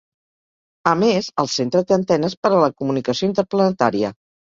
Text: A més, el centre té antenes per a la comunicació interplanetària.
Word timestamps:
A 0.91 0.93
més, 1.01 1.27
el 1.43 1.49
centre 1.55 1.81
té 1.91 1.95
antenes 1.97 2.37
per 2.47 2.51
a 2.57 2.63
la 2.63 2.71
comunicació 2.81 3.29
interplanetària. 3.29 4.11